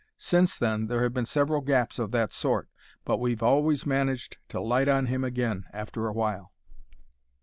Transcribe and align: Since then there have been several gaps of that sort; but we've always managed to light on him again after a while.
Since 0.17 0.57
then 0.57 0.87
there 0.87 1.03
have 1.03 1.13
been 1.13 1.27
several 1.27 1.61
gaps 1.61 1.99
of 1.99 2.09
that 2.09 2.31
sort; 2.31 2.67
but 3.05 3.19
we've 3.19 3.43
always 3.43 3.85
managed 3.85 4.39
to 4.49 4.59
light 4.59 4.87
on 4.87 5.05
him 5.05 5.23
again 5.23 5.65
after 5.73 6.07
a 6.07 6.11
while. 6.13 6.51